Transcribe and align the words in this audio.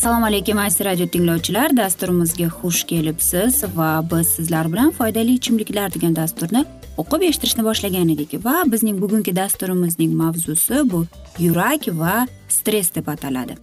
assalomu 0.00 0.26
alaykum 0.26 0.58
aziz 0.58 0.80
radio 0.80 1.06
tinglovchilar. 1.06 1.76
Dasturimizga 1.76 2.46
xush 2.58 2.84
kelibsiz 2.84 3.64
va 3.76 4.04
biz 4.10 4.26
sizlar 4.26 4.72
bilan 4.72 4.90
foydali 4.90 5.32
ichimliklar 5.34 5.92
degan 5.94 6.14
dasturni 6.16 6.62
o'qib 7.02 7.26
eshittirishni 7.28 7.64
boshlagan 7.64 8.08
edik 8.14 8.32
va 8.44 8.54
bizning 8.72 9.02
bugungi 9.02 9.36
dasturimizning 9.36 10.14
mavzusi 10.22 10.78
bu 10.92 11.00
yurak 11.38 11.88
va 12.00 12.14
stress 12.48 12.94
deb 12.94 13.06
ataladi. 13.14 13.54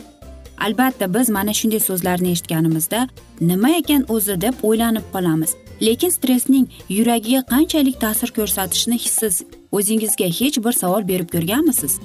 Albatta 0.65 1.13
biz 1.13 1.29
mana 1.29 1.53
shunday 1.53 1.79
so'zlarni 1.79 2.29
eshitganimizda 2.35 3.07
nima 3.41 3.71
ekan 3.79 4.05
o'zi 4.09 4.41
deb 4.41 4.61
o'ylanib 4.63 5.05
qolamiz. 5.13 5.55
Lekin 5.81 6.13
stressning 6.17 6.67
yuragiga 6.89 7.41
qanchalik 7.53 7.97
ta'sir 8.01 8.29
ko'rsatishini 8.37 8.99
siz 8.99 9.41
o'zingizga 9.71 10.29
hech 10.39 10.57
bir 10.65 10.73
savol 10.81 11.07
berib 11.07 11.29
ko'rganmisiz? 11.35 11.97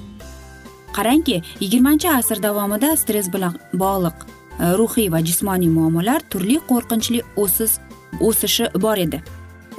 Qarangki 0.97 1.37
yigirmanchi 1.63 2.09
asr 2.19 2.43
davomida 2.47 2.89
stress 3.01 3.27
bilan 3.35 3.53
bog'liq 3.83 4.17
e, 4.23 4.65
ruhiy 4.79 5.11
va 5.13 5.19
jismoniy 5.29 5.71
muammolar 5.77 6.21
turli 6.31 6.57
qo'rqinchli 6.71 7.21
o'sish 7.43 7.75
o'sishi 8.27 8.65
bor 8.85 8.97
edi. 9.05 9.21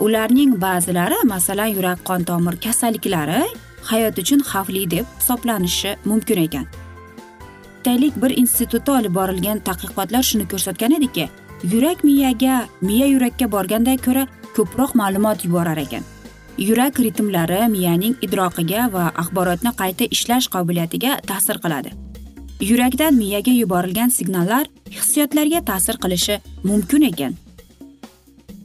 Ularning 0.05 0.53
ba'zilari 0.67 1.19
masalan 1.35 1.71
yurak 1.77 1.99
qon 2.09 2.25
tomir 2.31 2.55
kasalliklari 2.65 3.43
hayot 3.91 4.19
uchun 4.23 4.41
xavfli 4.51 4.91
deb 4.95 5.07
hisoblanishi 5.21 5.97
mumkin 6.05 6.43
ekan. 6.47 6.67
Xitoylik 7.85 8.15
bir 8.23 8.33
institutda 8.43 8.93
olib 8.99 9.15
borilgan 9.19 9.59
tadqiqotlar 9.69 10.23
shuni 10.31 10.47
ko'rsatgan 10.53 10.93
ediki 10.99 11.29
yurak 11.73 12.05
miyaga 12.09 12.57
miya 12.89 13.07
yurakka 13.15 13.47
borganda 13.55 13.97
ko'ra 14.07 14.25
ko'proq 14.57 14.91
ma'lumot 15.01 15.45
yuborar 15.45 15.77
ekan. 15.87 16.14
Yurak 16.59 17.01
ritmlari 17.01 17.69
miyaning 17.69 18.15
idroqiga 18.23 18.93
va 18.93 19.05
axborotni 19.23 19.73
qayta 19.81 20.05
ishlash 20.17 20.49
qobiliyatiga 20.55 21.21
ta'sir 21.31 21.59
qiladi. 21.65 21.91
Yurakdan 22.61 23.15
miyaga 23.15 23.51
yuborilgan 23.51 24.09
signallar 24.09 24.67
hissiyotlarga 24.91 25.65
ta'sir 25.71 25.97
qilishi 26.05 26.39
mumkin 26.65 27.03
ekan. 27.11 27.35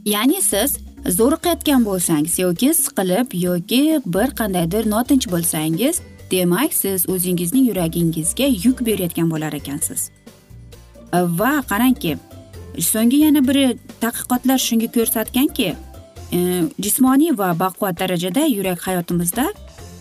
Ya'ni 0.06 0.42
siz 0.42 0.78
zo'riqayotgan 1.18 1.86
bo'lsangiz 1.90 2.40
yoki 2.40 2.70
siqilib 2.84 3.28
yoki 3.34 3.82
bir 4.06 4.30
qandaydir 4.40 4.90
notinch 4.94 5.28
bo'lsangiz 5.34 6.02
demak 6.32 6.74
siz 6.74 7.10
o'zingizning 7.10 7.68
yuragingizga 7.70 8.48
yuk 8.66 8.86
berayotgan 8.86 9.30
bo'lar 9.34 9.54
ekansiz. 9.62 10.12
Va 11.14 11.54
qarangki 11.72 12.18
so'nggi 12.94 13.18
yana 13.26 13.42
bir 13.48 13.58
tadqiqotlar 14.02 14.60
shunga 14.68 14.88
ko'rsatganki 14.96 15.70
Э, 16.32 16.64
jismoniy 16.80 17.34
va 17.38 17.54
baquvvat 17.60 18.00
darajada 18.00 18.46
yurak 18.46 18.82
hayotimizda 18.88 19.48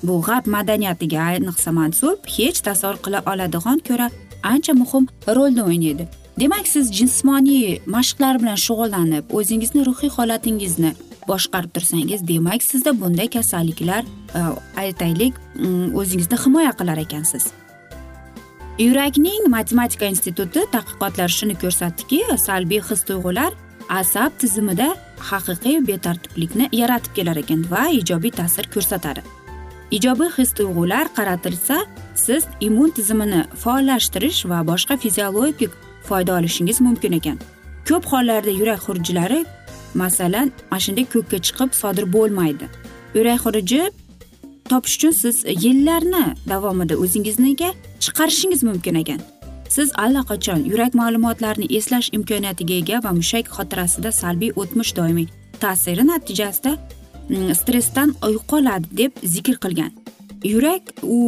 bu 0.02 0.20
g'arb 0.26 0.46
madaniyatiga 0.46 1.20
ayniqsa 1.30 1.72
mansub 1.72 2.26
hech 2.36 2.60
tasavvur 2.66 2.98
qila 3.04 3.22
oladigan 3.32 3.78
ko'ra 3.88 4.10
ancha 4.42 4.72
muhim 4.80 5.08
rolni 5.36 5.62
o'ynaydi. 5.62 6.08
Demak 6.40 6.68
siz 6.68 6.92
jismoniy 6.98 7.80
mashqlar 7.94 8.34
bilan 8.42 8.60
shug'ullanib 8.66 9.32
o'zingizni 9.38 9.86
ruhiy 9.88 10.12
holatingizni 10.16 10.92
boshqarib 11.30 11.72
tursangiz 11.74 12.20
demak 12.28 12.62
sizda 12.62 13.00
bunday 13.00 13.28
kasalliklar 13.36 14.02
e, 14.38 14.40
aytaylik 14.82 15.34
mm, 15.54 15.96
o'zingizni 16.00 16.36
himoya 16.44 16.72
qilar 16.78 16.98
ekansiz. 17.06 17.44
Yurakning 18.78 19.48
matematika 19.56 20.06
instituti 20.14 20.60
tadqiqotlari 20.76 21.32
shuni 21.40 21.54
ko'rsatdiki 21.62 22.20
salbiy 22.46 22.82
his 22.90 23.00
tuyg'ular 23.08 23.52
asab 24.00 24.30
tizimida 24.40 24.88
haqiqiy 25.30 25.80
betartiblikni 25.86 26.68
yaratib 26.72 27.12
kelar 27.18 27.36
ekan 27.42 27.66
va 27.70 27.88
ijobiy 28.00 28.32
ta'sir 28.40 28.70
ko'rsatadi. 28.74 29.22
Ijobiy 29.90 30.30
his 30.36 30.50
tuyg'ular 30.52 31.06
qaratilsa 31.18 31.76
siz 32.14 32.44
immun 32.60 32.90
tizimini 32.96 33.44
faollashtirish 33.62 34.40
va 34.50 34.58
boshqa 34.70 34.96
fiziologik 34.96 35.70
foyda 36.08 36.34
olishingiz 36.38 36.80
mumkin 36.80 37.12
ekan. 37.20 37.38
Ko'p 37.88 38.04
hollarda 38.12 38.50
yurak 38.50 38.80
xurujlari 38.86 39.40
masalan 39.94 40.52
mana 40.70 40.80
shunday 40.84 41.06
ko'kka 41.14 41.38
chiqib 41.46 41.70
sodir 41.80 42.04
bo'lmaydi. 42.16 42.66
Yurak 43.16 43.40
xuruji 43.44 43.82
topish 44.70 44.96
uchun 44.96 45.12
siz 45.22 45.36
yillarni 45.64 46.24
davomida 46.52 46.94
o'zingizniga 47.04 47.70
chiqarishingiz 48.04 48.62
mumkin 48.68 48.94
ekan? 49.02 49.20
Siz 49.68 49.92
allaqachon 50.04 50.64
yurak 50.70 50.94
ma'lumotlarini 51.00 51.66
eslash 51.78 52.08
imkoniyatiga 52.18 52.74
ega 52.82 53.02
va 53.04 53.12
mushak 53.20 53.50
xotirasida 53.56 54.12
salbiy 54.12 54.52
o'tmish 54.62 54.92
doimiy 54.98 55.28
ta'siri 55.60 56.06
natijasida 56.06 56.72
mm, 57.28 57.54
stressdan 57.60 58.14
yo'qoladi 58.36 58.86
deb 59.00 59.12
zikr 59.34 59.56
qilgan. 59.64 59.92
Yurak 60.44 60.82
u 61.02 61.18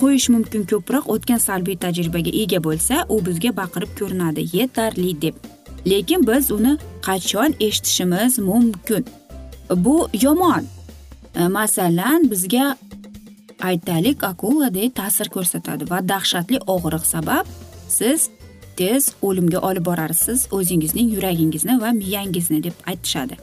qo'yish 0.00 0.28
mumkin 0.34 0.66
ko'proq 0.70 1.06
o'tgan 1.14 1.38
salbiy 1.38 1.76
tajribaga 1.84 2.32
ega 2.42 2.58
bo'lsa 2.66 3.04
u 3.08 3.20
bizga 3.26 3.54
baqirib 3.60 3.92
ko'rinadi 3.98 4.46
yetarli 4.56 5.12
deb. 5.22 5.34
Lekin 5.86 6.26
biz 6.26 6.50
uni 6.50 6.76
qachon 7.06 7.54
eshitishimiz 7.66 8.38
mumkin? 8.38 9.04
Bu 9.84 10.08
yomon. 10.22 10.66
E, 11.34 11.48
masalan 11.48 12.30
bizga 12.30 12.76
aytaylik 13.62 14.24
akuladek 14.24 14.94
ta'sir 15.00 15.28
ko'rsatadi 15.34 15.90
va 15.90 15.98
dahshatli 16.12 16.58
og'riq 16.74 17.04
sabab 17.14 17.44
siz 17.98 18.30
tez 18.80 19.12
o'limga 19.28 19.58
olib 19.68 19.84
borarsiz 19.90 20.46
o'zingizning 20.58 21.08
yuragingizni 21.14 21.80
va 21.80 21.90
miyangizni 22.02 22.62
deb 22.66 22.76
aytishadi. 22.86 23.36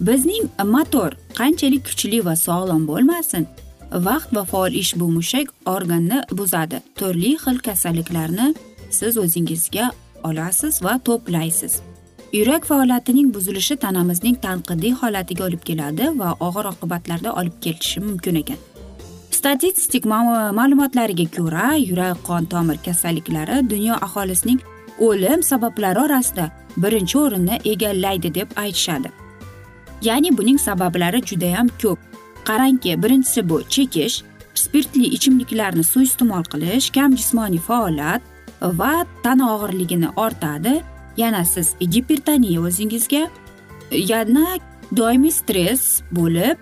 Bizning 0.00 0.44
motor 0.74 1.16
qanchalik 1.38 1.82
kuchli 1.88 2.18
va 2.28 2.34
sog'lom 2.46 2.84
bo'lmasin 2.90 3.46
vaqt 4.08 4.34
va 4.36 4.44
faol 4.52 4.72
ish 4.82 4.92
bu 5.00 5.08
mushak 5.18 5.46
organni 5.74 6.18
buzadi. 6.40 6.82
Turli 6.98 7.32
xil 7.44 7.58
kasalliklarni 7.68 8.54
siz 8.98 9.18
o'zingizga 9.24 9.90
olasiz 10.28 10.82
va 10.86 10.94
to'playsiz. 11.06 11.80
Yurak 12.32 12.66
faoliyatining 12.70 13.34
buzilishi 13.34 13.76
tanamizning 13.76 14.36
tanqidiy 14.46 14.92
holatiga 15.00 15.44
olib 15.48 15.62
keladi 15.68 16.10
va 16.20 16.34
og'ir 16.46 16.66
oqibatlarga 16.72 17.30
olib 17.40 17.56
kelishi 17.64 18.00
mumkin 18.00 18.34
ekan. 18.42 18.58
Statistik 19.38 20.04
ma'lumotlariga 20.58 21.26
ko'ra 21.36 21.66
yurak 21.88 22.18
qon 22.28 22.44
tomir 22.52 22.78
kasalliklari 22.86 23.56
dunyo 23.70 23.94
aholisining 24.06 24.60
o'lim 25.08 25.42
sabablari 25.50 26.00
orasida 26.06 26.46
birinchi 26.82 27.18
o'rinni 27.24 27.56
egallaydi 27.72 28.34
deb 28.38 28.48
aytishadi 28.62 29.10
ya'ni 30.08 30.30
buning 30.38 30.58
sabablari 30.68 31.20
judayam 31.30 31.68
ko'p 31.82 31.98
qarangki 32.48 32.96
birinchisi 33.02 33.48
bu 33.50 33.58
chekish 33.74 34.16
spirtli 34.62 35.06
ichimliklarni 35.16 35.84
suiiste'mol 35.92 36.44
qilish 36.52 36.90
kam 36.96 37.10
jismoniy 37.20 37.62
faoliyat 37.68 38.22
va 38.80 38.94
tana 39.24 39.44
og'irligini 39.54 40.10
ortadi 40.24 40.74
yana 41.22 41.44
siz 41.54 41.68
gipertoniya 41.94 42.60
o'zingizga 42.66 43.22
yana 44.12 44.46
doimiy 44.98 45.34
stress 45.40 45.84
bo'lib 46.18 46.56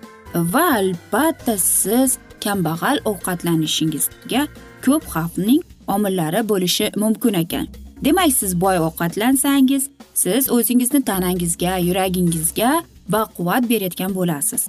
va 0.53 0.65
albatta 0.79 1.57
siz 1.57 2.17
kambag'al 2.45 2.97
ovqatlanishingizga 3.11 4.47
ko'p 4.85 5.03
xavfning 5.13 5.61
omillari 5.87 6.41
bo'lishi 6.51 6.91
mumkin 6.95 7.33
ekan. 7.43 7.67
Demak 8.05 8.31
siz 8.39 8.61
boy 8.61 8.77
ovqatlansangiz 8.87 9.89
siz 10.13 10.51
o'zingizni 10.51 11.01
tanangizga 11.09 11.77
yuragingizga 11.77 12.71
baquvvat 13.09 13.69
berayotgan 13.69 14.11
bo'lasiz. 14.15 14.67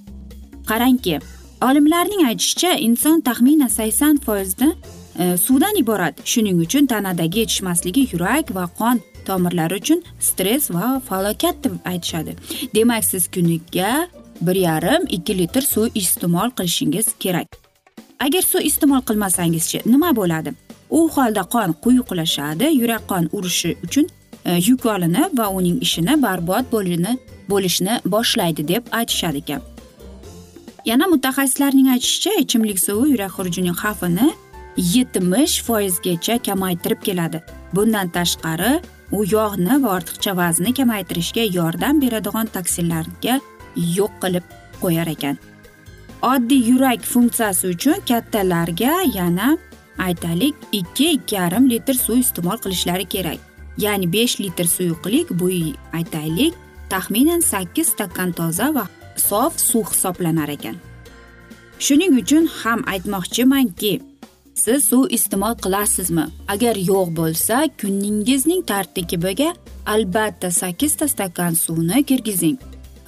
Qarangki 0.70 1.20
olimlarning 1.68 2.22
aytishicha 2.30 2.72
inson 2.86 3.20
taxminan 3.20 3.68
sakson 3.78 4.16
foizni 4.16 4.70
e, 5.18 5.36
suvdan 5.36 5.76
iborat 5.76 6.14
shuning 6.24 6.60
uchun 6.66 6.86
tanadagi 6.86 7.38
yetishmasligi 7.38 8.08
yurak 8.12 8.54
va 8.54 8.64
qon 8.78 9.00
tomirlari 9.26 9.74
uchun 9.82 10.02
stress 10.20 10.70
va 10.70 11.00
falokat 11.08 11.64
deb 11.64 11.74
aytishadi. 11.84 12.32
Demak 12.74 13.04
siz 13.04 13.28
kuniga 13.34 14.08
bir 14.40 14.54
yarim 14.54 15.06
ikki 15.08 15.38
litr 15.38 15.62
suv 15.62 15.88
iste'mol 15.94 16.50
qilishingiz 16.50 17.06
kerak. 17.18 17.48
Agar 18.20 18.42
suv 18.42 18.60
iste'mol 18.70 19.02
qilmasangizchi 19.08 19.82
nima 19.86 20.10
bo'ladi? 20.16 20.52
U 20.90 21.08
holda 21.14 21.42
qon 21.54 21.74
quyuqlashadi 21.84 22.70
yurak 22.80 23.08
qon 23.08 23.28
urishi 23.32 23.76
uchun 23.86 24.06
e, 24.44 24.58
yuk 24.68 24.86
olinib 24.86 25.38
va 25.38 25.48
uning 25.58 25.80
ishini 25.86 26.22
barbod 26.22 26.64
bo'lishni 27.50 28.00
boshlaydi 28.14 28.68
deb 28.68 28.82
aytishar 28.98 29.34
ekan. 29.42 29.60
Yana 30.90 31.06
mutaxassislarning 31.14 31.88
aytishicha 31.94 32.32
ichimlik 32.44 32.78
suvi 32.86 33.10
yurak 33.14 33.32
xurujining 33.36 33.76
xavfini 33.82 34.28
yetmish 34.94 35.62
foizgacha 35.66 36.38
kamaytirib 36.46 37.00
keladi. 37.08 37.42
Bundan 37.74 38.08
tashqari 38.16 38.72
u 39.12 39.24
yog'ni 39.36 39.82
va 39.82 39.88
ortiqcha 39.96 40.32
vaznni 40.36 40.72
kamaytirishga 40.80 41.44
yordam 41.58 42.00
beradigan 42.02 42.46
toksinlarga 42.56 43.40
yo'q 43.76 44.12
qilib 44.22 44.44
qo'yar 44.82 45.08
ekan. 45.14 45.36
Oddiy 46.22 46.62
yurak 46.70 47.02
funksiyasi 47.12 47.68
uchun 47.74 47.98
kattalarga 48.08 48.94
yana 49.14 49.58
aytaylik 49.98 50.54
ikki 50.72 51.10
ikki 51.10 51.34
yarim 51.34 51.70
litr 51.70 51.94
suv 51.94 52.18
iste'mol 52.24 52.58
qilishlari 52.64 53.06
kerak. 53.14 53.38
Ya'ni 53.78 54.12
besh 54.12 54.40
litr 54.40 54.66
suyuqlik 54.76 55.30
bu 55.30 55.48
aytaylik 55.92 56.54
taxminan 56.90 57.40
sakkiz 57.40 57.88
stakan 57.88 58.32
toza 58.32 58.74
va 58.74 58.84
sof 59.16 59.58
suv 59.60 59.86
hisoblanar 59.92 60.48
ekan. 60.48 60.76
Shuning 61.78 62.12
uchun 62.20 62.44
ham 62.60 62.80
aytmoqchimanki 62.92 63.92
siz 64.54 64.80
suv 64.90 65.04
iste'mol 65.16 65.54
qilasizmi? 65.64 66.24
Agar 66.54 66.76
yo'q 66.90 67.08
bo'lsa 67.18 67.56
kuningizning 67.80 68.62
tartibiga 68.70 69.50
albatta 69.86 70.50
sakkizta 70.50 71.08
stakan 71.08 71.54
suvni 71.54 72.02
kirgizing. 72.08 72.58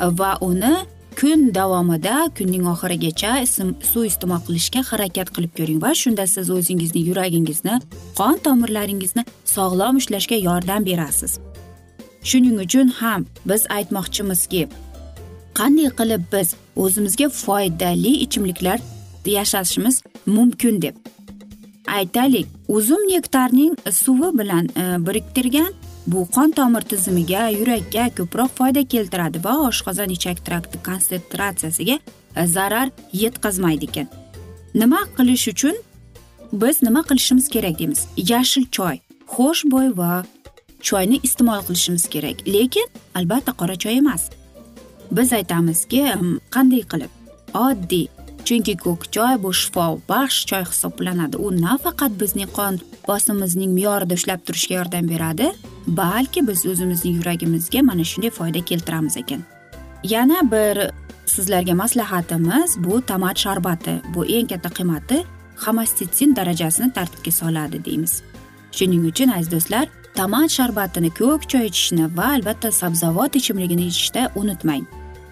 Va 0.01 0.39
uni 0.41 0.75
kun 1.21 1.55
davomida 1.55 2.17
kunning 2.39 2.67
oxirigacha 2.73 3.33
suv 3.91 4.05
iste'mol 4.11 4.41
qilishga 4.47 4.83
harakat 4.91 5.33
qilib 5.37 5.53
ko'ring 5.59 5.81
va 5.85 5.93
shunda 6.03 6.27
siz 6.35 6.51
o'zingizni 6.57 7.03
yuragingizni 7.09 7.75
qon 8.21 8.39
tomirlaringizni 8.47 9.25
sog'lom 9.55 10.01
ushlashga 10.01 10.37
yordam 10.49 10.87
berasiz. 10.91 11.33
Shuning 12.29 12.57
uchun 12.65 12.89
ham 13.01 13.27
biz 13.51 13.63
aytmoqchimizki 13.77 14.63
qanday 15.59 15.91
qilib 16.01 16.23
biz 16.35 16.49
o'zimizga 16.85 17.29
foydali 17.43 18.13
ichimliklar 18.25 18.79
yashashimiz 19.37 20.03
mumkin 20.27 20.83
deb. 20.83 20.95
Aytaylik 21.99 22.47
uzum 22.69 23.03
nektarning 23.13 23.77
suvi 23.93 24.39
bilan 24.39 24.65
e, 24.83 25.07
biriktirgan 25.07 25.73
bu 26.07 26.27
qon 26.35 26.51
tomir 26.59 26.83
tizimiga 26.93 27.49
yurakka 27.49 28.09
ko'proq 28.19 28.51
foyda 28.59 28.83
keltiradi 28.93 29.45
va 29.45 29.55
oshqozon 29.69 30.11
ichak 30.17 30.45
trakti 30.47 30.83
konsentratsiyasiga 30.89 31.99
zarar 32.47 32.89
yetkazmaydi 33.13 33.85
ekan 33.91 34.09
nima 34.75 35.01
qilish 35.17 35.49
uchun? 35.53 35.77
Biz 36.53 36.83
nima 36.83 37.03
qilishimiz 37.03 37.49
kerak 37.49 37.79
deymiz? 37.79 38.07
Yashil 38.17 38.67
choy 38.77 38.97
xo'shbo'y 39.35 39.97
va 39.97 40.25
choyni 40.83 41.21
iste'mol 41.23 41.63
qilishimiz 41.67 42.09
kerak. 42.15 42.47
Lekin 42.47 42.87
albatta 43.15 43.53
qora 43.61 43.77
choy 43.83 43.99
emas. 44.03 44.31
Biz 45.11 45.33
aytamizki 45.33 46.03
qanday 46.55 46.83
qilib? 46.93 47.13
Oddiy. 47.55 48.07
Chunki 48.47 48.75
ko'k 48.85 49.03
choy 49.15 49.35
bu 49.43 49.51
shifobaxsh 49.61 50.39
choy 50.51 50.65
hisoblanadi. 50.71 51.37
U 51.37 51.51
nafaqat 51.67 52.13
bizning 52.23 52.51
qon 52.59 52.81
bosimimizning 53.09 53.73
me'yorida 53.75 54.15
ushlab 54.15 54.41
turishga 54.47 54.75
yordam 54.75 55.09
beradi 55.09 55.53
balki 55.87 56.47
biz 56.49 56.67
o'zimizning 56.67 57.17
yuragimizga 57.21 57.83
mana 57.83 58.05
shunday 58.05 58.31
foyda 58.31 58.65
keltiramiz 58.65 59.17
ekan. 59.17 59.43
Yana 60.05 60.51
bir 60.53 60.91
sizlarga 61.27 61.75
maslahatimiz 61.75 62.77
bu 62.85 63.03
tomat 63.07 63.39
sharbati 63.39 64.01
bu 64.15 64.25
eng 64.25 64.49
katta 64.49 64.69
qiymati 64.69 65.25
xomastitsin 65.65 66.37
darajasini 66.37 66.93
tartibga 66.93 67.31
soladi 67.31 67.85
deymiz. 67.85 68.23
Shuning 68.73 69.07
uchun 69.11 69.29
aziz 69.29 69.51
do'stlar 69.53 69.87
tomat 70.15 70.51
sharbatini 70.51 71.11
ko'k 71.21 71.43
choy 71.53 71.67
ichishni 71.71 72.17
va 72.17 72.27
albatta 72.37 72.73
sabzavot 72.73 73.37
ichimligini 73.37 73.85
ichishda 73.87 74.23
unutmang. 74.41 74.85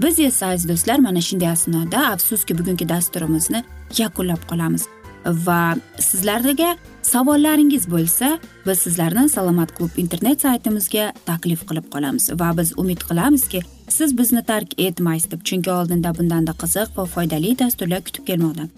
Biz 0.03 0.21
esa 0.21 0.47
aziz 0.47 0.69
do'stlar 0.69 0.99
mana 0.99 1.21
shunday 1.21 1.49
asnoda 1.49 2.07
afsuski 2.15 2.59
bugungi 2.59 2.89
dasturimizni 2.89 3.65
yakunlab 3.99 4.43
qolamiz 4.51 4.83
va 5.27 5.77
sizlarga 5.99 6.77
savollaringiz 7.09 7.87
bo'lsa 7.91 8.39
biz 8.67 8.79
sizlarni 8.85 9.29
salomat 9.29 9.71
klub 9.77 9.97
internet 10.03 10.43
saytimizga 10.45 11.13
taklif 11.27 11.65
qilib 11.69 11.87
qolamiz 11.95 12.29
va 12.41 12.51
biz 12.59 12.73
umid 12.83 13.01
qilamizki 13.09 13.63
siz 13.97 14.19
bizni 14.19 14.43
tark 14.51 14.75
etmaysiz 14.87 15.31
deb 15.31 15.43
chunki 15.51 15.71
oldinda 15.79 16.13
bundanda 16.19 16.53
qiziq 16.63 16.93
va 16.99 17.07
foydali 17.15 17.55
dasturlar 17.63 18.05
kutib 18.09 18.29
kelmoqda. 18.31 18.69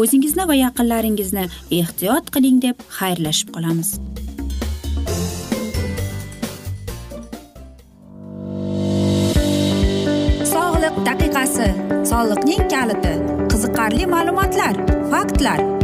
O'zingizni 0.00 0.48
va 0.50 0.56
yaqinlaringizni 0.60 1.44
ehtiyot 1.80 2.32
qiling 2.34 2.62
deb 2.66 2.80
xayrlashib 2.98 3.52
qolamiz. 3.56 3.90
Sog'liq 10.54 10.96
daqiqasi. 11.10 11.70
Soliqning 12.12 12.66
kaliti. 12.74 13.14
Qiziqarli 13.52 14.12
ma'lumotlar 14.16 14.74
faktlar. 15.12 15.83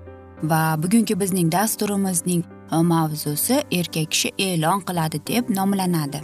Va 0.43 0.75
bugungi 0.83 1.19
bizning 1.19 1.51
dasturimizning 1.51 2.43
mavzusi 2.71 3.61
erkak 3.71 4.11
kishi 4.11 4.29
e'lon 4.37 4.81
qiladi 4.87 5.19
deb 5.27 5.49
nomlanadi. 5.49 6.21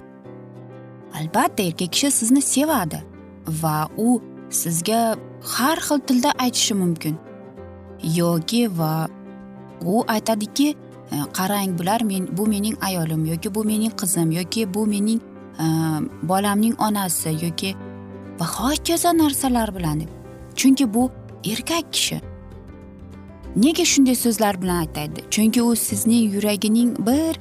Albatta 1.20 1.64
erkak 1.64 1.92
kishi 1.92 2.12
sizni 2.12 2.42
sevadi 2.42 3.02
va 3.62 3.88
u 3.98 4.22
sizga 4.50 5.02
har 5.54 5.78
xil 5.88 6.00
tilda 6.08 6.32
aytishi 6.46 6.74
mumkin. 6.74 7.16
Yoki 8.20 8.68
va 8.80 9.08
u 9.86 10.04
aytadiki 10.08 10.70
e, 10.70 11.16
qarang 11.38 11.78
bular 11.80 12.02
men 12.02 12.28
bu 12.38 12.48
mening 12.48 12.78
ayolim 12.82 13.26
yoki 13.26 13.56
bu 13.56 13.64
mening 13.64 13.94
qizim 14.02 14.32
yoki 14.32 14.74
bu 14.74 14.86
mening 14.86 15.22
e, 15.60 15.66
bolamning 16.24 16.76
onasi 16.80 17.30
yoki 17.46 17.76
va 18.40 18.46
hokazo 18.46 19.14
narsalar 19.18 19.76
bilan. 19.76 20.00
Deb 20.00 20.10
chunki 20.56 20.94
bu 20.94 21.12
erkak 21.52 21.94
kishi. 21.94 22.22
Nega 23.58 23.86
shunday 23.86 24.16
so'zlar 24.16 24.62
bilan 24.62 24.78
aytadi 24.86 25.22
chunki 25.34 25.62
u 25.62 25.76
sizning 25.76 26.34
yuragining 26.36 26.90
bir 27.08 27.40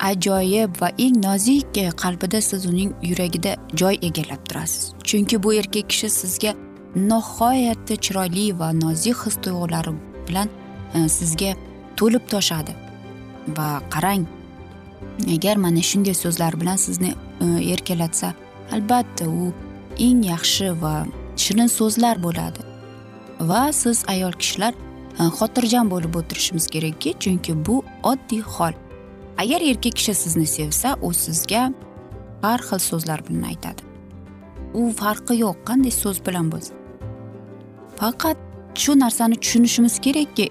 ajoyib 0.00 0.80
va 0.80 0.88
eng 0.98 1.16
nozik 1.24 1.78
e, 1.78 1.88
qalbida 2.02 2.40
siz 2.40 2.66
uning 2.66 2.92
yuragida 3.02 3.56
joy 3.74 3.98
egallab 4.02 4.42
turasiz. 4.48 4.92
Chunki 5.04 5.42
bu 5.42 5.54
erkak 5.54 5.88
kishi 5.90 6.10
sizga 6.10 6.54
nihoyatda 6.96 7.94
chiroyli 8.04 8.58
va 8.58 8.72
nozik 8.72 9.16
his 9.26 9.36
tuyg'ulari 9.44 9.92
bilan 10.28 10.48
e, 10.94 11.08
sizga 11.08 11.54
to'lib 11.96 12.24
toshadi. 12.32 12.72
Va 13.56 13.68
qarang 13.94 14.24
agar 15.36 15.56
mana 15.56 15.82
shunday 15.90 16.14
so'zlar 16.14 16.60
bilan 16.60 16.76
sizni 16.76 17.10
e, 17.44 17.72
erkalatsa 17.72 18.34
albatta 18.72 19.28
u 19.28 19.52
eng 19.98 20.24
yaxshi 20.32 20.68
va 20.82 20.94
shirin 21.36 21.68
so'zlar 21.78 22.22
bo'ladi. 22.26 22.60
Va 23.40 23.72
siz 23.72 24.04
ayol 24.08 24.32
kishilar 24.32 24.74
Э, 25.20 25.28
xotirjam 25.38 25.90
bo'lib 25.92 26.14
o'tirishimiz 26.20 26.66
kerakki 26.74 27.10
chunki 27.22 27.52
bu 27.66 27.82
oddiy 28.10 28.40
hol. 28.54 28.74
Agar 29.42 29.60
erkak 29.70 29.94
kishi 29.98 30.14
sizni 30.14 30.46
sevsa 30.46 30.96
u 31.02 31.12
sizga 31.24 31.62
har 32.42 32.60
xil 32.68 32.80
so'zlar 32.88 33.20
bilan 33.28 33.42
aytadi. 33.52 33.82
U 34.80 34.82
farqi 35.00 35.34
yo'q 35.44 35.56
qanday 35.68 35.94
so'z 36.02 36.18
bilan 36.26 36.46
bo'lsin 36.52 36.76
faqat 38.00 38.38
shu 38.82 38.92
narsani 39.02 39.36
tushunishimiz 39.42 39.94
kerakki 40.04 40.46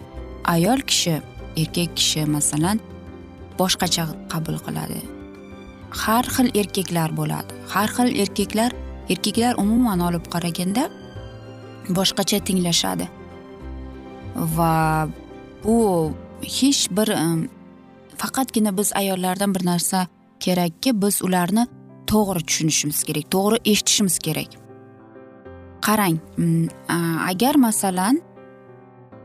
ayol 0.53 0.79
kishi 0.89 1.15
erkak 1.61 1.95
kishi 1.99 2.25
masalan 2.35 2.77
boshqacha 3.59 4.03
qabul 4.31 4.57
qiladi. 4.65 4.99
Har 6.01 6.25
xil 6.35 6.47
erkaklar 6.61 7.09
bo'ladi. 7.19 7.51
Har 7.73 7.89
xil 7.95 8.09
erkaklar 8.23 8.71
erkaklar 9.13 9.53
umuman 9.63 9.99
olib 10.07 10.25
qaraganda 10.33 10.83
boshqacha 11.97 12.39
tinglashadi. 12.47 13.05
Va 14.39 15.08
bu 15.63 16.13
hech 16.41 16.88
bir 16.91 17.10
faqatgina 18.17 18.77
biz 18.77 18.93
ayollardan 18.96 19.55
bir 19.55 19.65
narsa 19.65 20.08
kerakki 20.39 21.01
biz 21.01 21.22
ularni 21.22 21.67
to'g'ri 22.08 22.41
tushunishimiz 22.48 23.03
kerak 23.03 23.25
to'g'ri 23.36 23.58
eshitishimiz 23.72 24.19
kerak. 24.19 24.50
Qarang 25.86 26.17
agar 27.31 27.55
masalan 27.55 28.22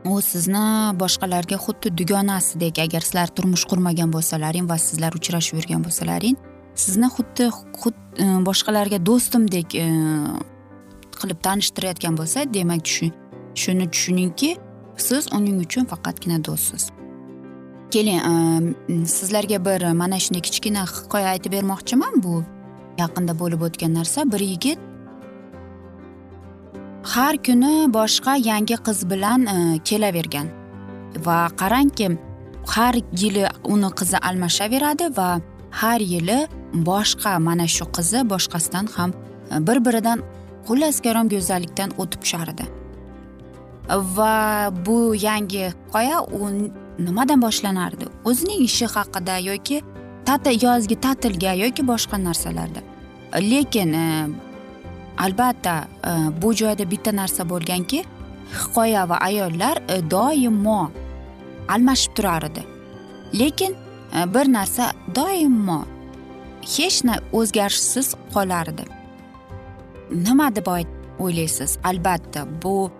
u 0.04 0.21
sizni 0.21 0.66
boshqalarga 1.02 1.56
xuddi 1.64 1.88
dugonasidek 1.99 2.78
agar 2.78 3.02
sizlar 3.09 3.28
turmush 3.37 3.64
qurmagan 3.71 4.11
bo'lsalaring 4.12 4.68
va 4.71 4.76
sizlar 4.78 5.16
uchrashib 5.18 5.56
yurgan 5.59 5.85
bo'lsalaring 5.87 6.37
sizni 6.85 7.09
xuddi 7.16 7.49
xuddi 7.80 8.28
boshqalarga 8.49 8.99
do'stimdek 9.09 9.68
qilib 11.21 11.38
tanishtirayotgan 11.47 12.21
bo'lsa 12.21 12.44
demak 12.56 12.85
shuni 13.62 13.87
tushuningki 13.94 14.50
siz 14.96 15.32
uning 15.32 15.60
uchun 15.66 15.84
faqatgina 15.84 16.38
do'stsiz. 16.44 16.90
Keling 17.90 18.20
ehm, 18.20 19.04
sizlarga 19.06 19.58
bir 19.64 19.92
mana 19.92 20.18
shunday 20.18 20.42
kichkina 20.46 20.82
hikoya 20.94 21.28
aytib 21.34 21.52
bermoqchiman. 21.52 22.22
Bu 22.24 22.42
yaqinda 22.98 23.38
bo'lib 23.38 23.62
o'tgan 23.66 23.94
narsa. 23.94 24.32
Bir 24.32 24.40
yigit 24.40 24.78
har 27.14 27.36
kuni 27.46 27.74
boshqa 27.98 28.34
yangi 28.50 28.76
qiz 28.86 28.98
bilan 29.10 29.46
e, 29.46 29.56
kelavergan. 29.88 30.46
Va 31.26 31.38
qarangki 31.60 32.06
har 32.74 32.94
yili 33.22 33.44
uni 33.64 33.90
qizi 33.98 34.18
almashaveradi 34.28 35.16
va 35.18 35.40
har 35.80 36.00
yili 36.00 36.38
boshqa 36.90 37.38
mana 37.48 37.66
shu 37.76 37.84
qizi 37.96 38.20
boshqasidan 38.32 38.86
ham 38.96 39.10
e, 39.52 39.66
bir 39.66 39.78
biridan 39.86 40.18
xullas 40.66 40.96
karom 41.04 41.28
go'zallikdan 41.34 41.90
o'tib 42.00 42.20
tushardi. 42.24 42.64
Va 43.88 44.70
bu 44.86 45.14
yangi 45.14 45.72
hikoya 45.72 46.22
u 46.22 46.50
nimadan 46.98 47.42
boshlanardi? 47.42 48.06
O'zining 48.24 48.62
ishi 48.64 48.86
haqida 48.86 49.38
yoki 49.38 49.82
ta'til 50.24 50.62
yozgi 50.62 50.96
ta'tilga 51.00 51.52
yoki 51.52 51.86
boshqa 51.86 52.24
narsalarda. 52.24 52.80
Lekin 53.34 53.92
e, 53.92 54.26
albatta 55.18 55.84
e, 56.04 56.42
bu 56.42 56.54
joyda 56.54 56.90
bitta 56.90 57.16
narsa 57.16 57.48
bo'lganki 57.48 58.04
hikoya 58.52 59.08
va 59.08 59.16
ayollar 59.28 59.82
e, 59.88 60.10
doimo 60.10 60.90
almashib 61.68 62.14
turar 62.14 62.42
edi 62.42 62.64
lekin 63.34 63.76
e, 64.16 64.34
bir 64.34 64.52
narsa 64.52 64.92
doimo 65.14 65.84
hech 66.76 67.02
o'zgarishsiz 67.32 68.14
qolardi. 68.34 68.84
Nima 70.10 70.54
deb 70.56 70.66
o'ylaysiz? 71.18 71.78
Albatta 71.84 72.46
bu 72.62 72.90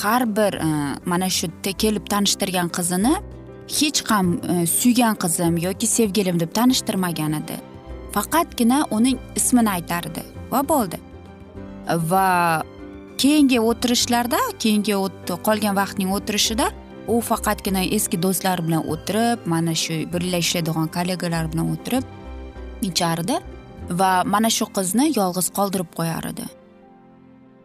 har 0.00 0.26
bir 0.36 0.54
e, 0.54 0.68
mana 1.04 1.28
shu 1.30 1.48
kelib 1.78 2.06
tanishtirgan 2.12 2.68
qizini 2.76 3.14
hech 3.78 4.02
ham 4.10 4.26
e, 4.52 4.66
suygan 4.66 5.14
qizim 5.22 5.56
yoki 5.66 5.86
sevgilim 5.86 6.40
deb 6.40 6.52
tanishtirmagan 6.58 7.32
edi. 7.40 7.56
Faqatgina 8.12 8.84
uning 8.90 9.18
ismini 9.36 9.70
aytardi 9.70 10.22
va 10.52 10.60
bo'ldi. 10.72 10.98
Va 12.12 12.62
keyingi 13.22 13.58
o'tirishlarda 13.60 14.40
keyingi 14.62 14.94
qolgan 15.46 15.76
vaqtning 15.76 16.10
o'tirishida 16.16 16.70
u 17.08 17.20
faqatgina 17.20 17.82
eski 17.96 18.22
do'stlar 18.22 18.62
bilan 18.66 18.82
o'tirib 18.94 19.46
mana 19.52 19.74
shu 19.84 19.94
birga 20.12 20.38
ishlaydigan 20.44 20.88
kollegalar 20.96 21.52
bilan 21.52 21.72
o'tirib 21.74 22.04
ichardi 22.88 23.38
va 24.00 24.10
mana 24.34 24.50
shu 24.56 24.66
qizni 24.76 25.06
yolg'iz 25.18 25.48
qoldirib 25.58 25.90
qo'yar 25.98 26.28
edi. 26.32 26.44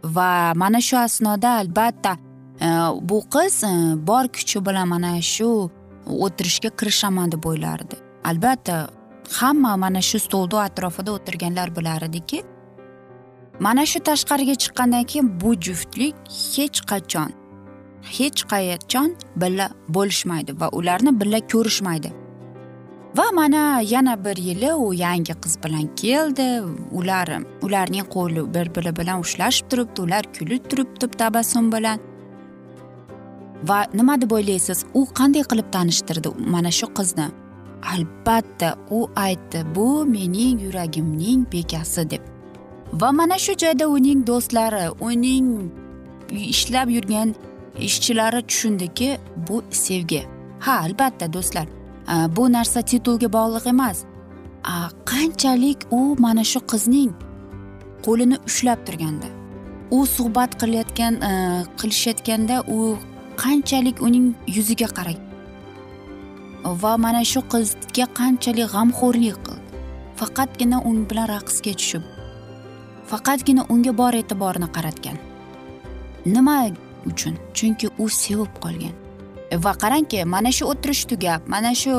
Va 0.03 0.53
mana 0.55 0.81
shu 0.81 0.97
asnoda 0.97 1.49
albatta 1.61 2.17
e, 2.61 2.67
bu 3.09 3.21
qiz 3.33 3.63
e, 3.63 3.73
bor 4.07 4.25
kuchi 4.35 4.65
bilan 4.65 4.87
mana 4.87 5.21
shu 5.21 5.69
o'tirishga 6.25 6.69
kirishaman 6.79 7.31
deb 7.31 7.43
o'ylardi. 7.45 7.95
Albatta 8.23 8.89
hamma 9.39 9.77
mana 9.77 10.01
shu 10.01 10.19
stolni 10.19 10.59
atrofida 10.67 11.11
o'tirganlar 11.11 11.75
bilar 11.75 12.01
ediki 12.01 12.43
mana 13.59 13.85
shu 13.85 13.99
tashqariga 13.99 14.55
chiqqandan 14.63 15.03
keyin 15.03 15.41
bu 15.41 15.55
juftlik 15.65 16.15
hech 16.55 16.79
qachon 16.91 17.31
hech 18.17 18.41
qachon 18.51 19.09
birga 19.35 19.67
bo'lishmaydi 19.95 20.59
va 20.61 20.67
ularni 20.69 21.19
birga 21.19 21.39
ko'rishmaydi. 21.53 22.26
Va 23.15 23.31
mana 23.33 23.81
yana 23.81 24.25
bir 24.25 24.37
yili 24.37 24.73
u 24.73 24.93
yangi 24.93 25.33
qiz 25.33 25.63
bilan 25.63 25.95
keldi. 25.95 26.63
Ular 26.91 27.29
ularning 27.61 28.07
qo'li 28.15 28.53
bir 28.53 28.75
biri 28.75 28.95
bilan 28.99 29.19
ushlashib 29.19 29.69
turibdi 29.69 30.01
ular 30.01 30.23
kulib 30.39 30.69
turibdi 30.69 31.07
tabassum 31.07 31.71
bilan. 31.71 31.99
Va 33.63 33.85
nima 33.93 34.21
deb 34.21 34.31
o'ylaysiz 34.31 34.85
u 34.93 35.01
qanday 35.19 35.43
qilib 35.51 35.71
tanishtirdi 35.71 36.29
mana 36.53 36.71
shu 36.71 36.87
qizni? 36.97 37.27
Albatta 37.93 38.75
u 38.89 39.09
aytdi 39.15 39.59
bu 39.75 40.05
mening 40.05 40.61
yuragimning 40.65 41.51
bekasi 41.53 42.09
deb. 42.09 42.21
Va 42.93 43.11
mana 43.11 43.37
shu 43.37 43.53
joyda 43.63 43.87
uning 43.87 44.27
do'stlari 44.27 44.85
uning 44.99 45.47
ishlab 46.31 46.89
yurgan 46.89 47.35
ishchilari 47.87 48.41
tushundiki 48.47 49.17
bu 49.47 49.63
sevgi. 49.71 50.21
Ha 50.59 50.79
albatta 50.85 51.33
do'stlar 51.33 51.76
Э, 52.07 52.35
bu 52.35 52.51
narsa 52.51 52.81
titulga 52.81 53.27
bog'liq 53.37 53.65
emas. 53.73 54.05
Э, 54.71 54.89
qanchalik 55.05 55.79
u 55.91 56.15
mana 56.19 56.43
shu 56.43 56.59
qizning 56.71 57.11
qo'lini 58.05 58.37
ushlab 58.49 58.79
turganda 58.87 59.29
u 59.91 60.05
suhbat 60.05 60.51
qilayotgan 60.61 61.13
e, 61.29 61.31
qilishayotganda 61.79 62.55
u 62.67 62.97
qanchalik 63.43 64.01
uning 64.07 64.27
yuziga 64.55 64.89
qaragan 64.97 65.25
va 66.81 66.93
mana 67.05 67.23
shu 67.31 67.41
qizga 67.53 68.05
qanchalik 68.19 68.67
g'amxo'rlik 68.73 69.37
qildi? 69.45 69.65
Faqatgina 70.19 70.77
u 70.89 70.91
bilan 71.09 71.27
raqsga 71.35 71.73
tushib 71.79 72.03
faqatgina 73.11 73.63
unga 73.73 73.91
bor 74.01 74.13
e'tiborini 74.21 74.69
qaratgan. 74.75 75.17
Nima 76.35 76.55
uchun? 77.09 77.35
Chunki 77.57 77.87
u 78.03 78.09
sevib 78.21 78.53
qolgan. 78.63 78.95
Va 79.55 79.73
qarangki 79.81 80.25
mana 80.25 80.51
shu 80.51 80.65
o'tirish 80.71 81.05
tugab 81.11 81.41
mana 81.47 81.71
shu 81.75 81.95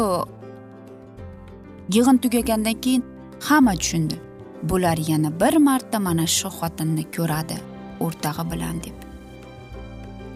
yig'in 1.95 2.19
tugagandan 2.19 2.77
keyin 2.85 3.03
hamma 3.41 3.75
tushundi. 3.75 4.17
Bular 4.63 4.99
yana 5.11 5.31
bir 5.41 5.57
marta 5.57 5.99
mana 5.99 6.27
shu 6.27 6.49
xotinni 6.49 7.05
ko'radi 7.17 7.57
o'rtog'i 8.01 8.45
bilan 8.53 8.77
deb. 8.85 8.97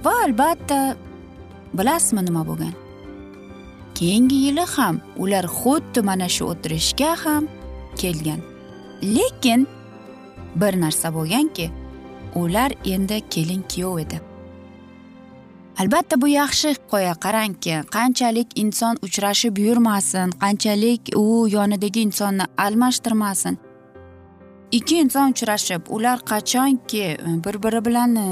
Va 0.04 0.14
albatta 0.26 0.97
bilasizmi 1.78 2.23
nima 2.26 2.42
bo'lgan? 2.50 2.75
Keyingi 3.95 4.38
yili 4.47 4.64
ham 4.75 5.00
ular 5.23 5.47
xuddi 5.59 6.00
mana 6.09 6.28
shu 6.28 6.45
o'tirishga 6.52 7.12
ham 7.25 7.49
kelgan. 8.00 8.40
Lekin 9.16 9.66
bir 10.61 10.81
narsa 10.81 11.09
bo'lganki 11.14 11.71
ular 12.35 12.71
endi 12.85 13.21
kelin 13.31 13.62
kuyov 13.71 13.99
edi. 13.99 14.32
Albatta 15.79 16.21
bu 16.21 16.29
yaxshi 16.29 16.69
hikoya 16.76 17.14
qarangki 17.25 17.75
qanchalik 17.97 18.49
inson 18.62 18.97
uchrashib 19.07 19.59
yurmasin 19.59 20.31
qanchalik 20.43 21.02
u 21.17 21.49
yonidagi 21.49 22.00
insonni 22.00 22.45
almashtirmasin. 22.59 23.59
Ikki 24.73 24.97
inson 25.05 25.31
uchrashib 25.33 25.83
ular 25.88 26.19
qachonki 26.33 27.02
e, 27.02 27.19
bir 27.45 27.62
biri 27.62 27.85
bilan 27.85 28.17
e, 28.17 28.26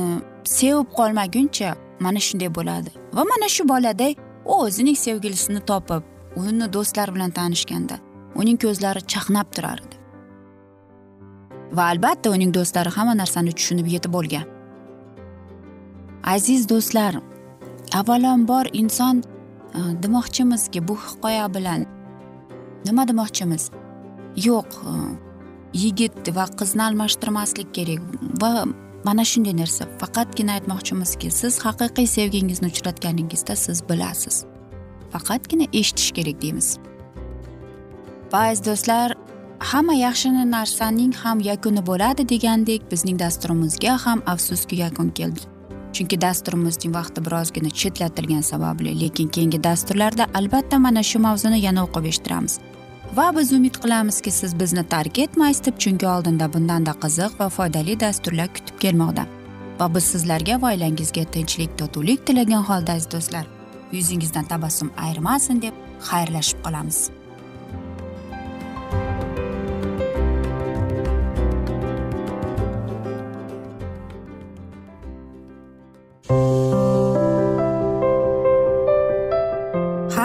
sevib 0.44 0.88
qolmaguncha 0.99 1.75
mana 2.00 2.20
shunday 2.26 2.50
bo'ladi. 2.59 2.90
Va 3.16 3.25
mana 3.32 3.49
shu 3.49 3.68
bolada 3.68 4.09
u 4.44 4.52
o'zining 4.64 4.97
sevgilisini 4.97 5.61
topib 5.70 6.02
uni 6.37 6.73
do'stlari 6.73 7.14
bilan 7.16 7.30
tanishganda 7.30 7.97
uning 8.35 8.59
ko'zlari 8.64 9.00
chaqnab 9.12 9.49
turardi. 9.56 9.94
Va 11.76 11.85
albatta 11.92 12.30
uning 12.30 12.54
do'stlari 12.54 12.90
hamma 12.97 13.14
narsani 13.23 13.52
tushunib 13.59 13.87
yetib 13.94 14.12
bo'lgan 14.16 14.47
aziz 16.25 16.69
do'stlar 16.69 17.14
avvalambor 17.92 18.66
inson 18.72 19.22
e, 19.74 19.78
demoqchimizki 20.02 20.88
bu 20.88 20.96
hikoya 20.96 21.54
bilan 21.54 21.86
nima 22.84 23.08
demoqchimiz? 23.08 23.70
Yo'q 24.36 24.70
e, 24.90 24.92
yigit 25.72 26.36
va 26.36 26.44
qizni 26.58 26.82
almashtirmaslik 26.82 27.74
kerak. 27.74 28.00
Va 28.42 28.64
mana 29.04 29.24
shunday 29.24 29.56
narsa. 29.56 29.86
Faqatgina 29.98 30.52
aytmoqchimizki 30.58 31.30
siz 31.30 31.58
haqiqiy 31.64 32.06
sevgingizni 32.06 32.68
uchratganingizda 32.68 33.56
siz 33.56 33.82
bilasiz. 33.88 34.44
Faqatgina 35.12 35.66
eshitish 35.72 36.10
kerak 36.16 36.42
deymiz. 36.42 36.78
Va 38.32 38.40
aziz 38.50 38.64
do'stlar 38.66 39.16
hamma 39.70 39.94
yaxshi 39.94 40.28
narsaning 40.56 41.14
ham 41.22 41.40
yakuni 41.50 41.86
bo'ladi 41.86 42.28
degandek 42.28 42.90
bizning 42.92 43.18
dasturimizga 43.18 43.96
ham 44.04 44.22
afsuski 44.26 44.76
yakun 44.76 45.08
keldi. 45.10 45.50
Chunki 45.92 46.20
dasturimizning 46.20 46.94
vaqti 46.94 47.24
birozgina 47.26 47.70
chetlatilgani 47.80 48.42
sababli 48.42 49.00
lekin 49.00 49.28
keyingi 49.28 49.64
dasturlarda 49.64 50.26
albatta 50.34 50.78
mana 50.78 51.02
shu 51.02 51.18
mavzuni 51.18 51.60
yana 51.66 51.84
o'qib 51.86 52.04
eshittiramiz. 52.12 52.58
Va 53.16 53.36
biz 53.36 53.52
umid 53.52 53.76
qilamizki 53.82 54.30
siz 54.30 54.60
bizni 54.60 54.84
tark 54.88 55.18
etmaysiz 55.18 55.64
deb 55.66 55.78
chunki 55.84 56.06
oldinda 56.06 56.52
bundanda 56.54 56.92
qiziq 57.04 57.38
va 57.40 57.48
foydali 57.48 58.00
dasturlar 58.00 58.48
kutib 58.56 58.76
kelmoqda. 58.84 59.24
Va 59.80 59.94
biz 59.94 60.04
sizlarga 60.12 60.62
va 60.62 60.74
oilangizga 60.74 61.24
tinchlik 61.34 61.78
totuvlik 61.78 62.26
tilagan 62.26 62.62
holda 62.70 62.92
aziz 62.92 63.12
do'stlar 63.14 63.46
yuzingizdan 63.92 64.44
tabassum 64.44 64.92
ayrimasin 64.96 65.62
deb 65.62 65.74
xayrlashib 66.10 66.58
qolamiz. 66.64 67.10